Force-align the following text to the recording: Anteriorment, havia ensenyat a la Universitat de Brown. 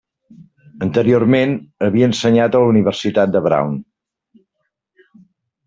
Anteriorment, 0.85 1.53
havia 1.89 2.09
ensenyat 2.13 2.57
a 2.57 2.63
la 2.65 2.71
Universitat 2.73 3.37
de 3.37 3.45
Brown. 3.51 3.79